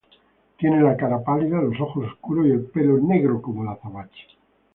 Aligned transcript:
Tiene 0.57 0.81
la 0.81 0.97
cara 0.97 1.23
pálida 1.23 1.61
los 1.61 1.79
ojos 1.79 2.07
oscuros 2.11 2.47
y 2.47 2.49
el 2.49 2.61
pelo 2.65 2.97
negro 2.97 3.39
como 3.39 3.61
el 3.61 3.69
azabache. 3.69 4.25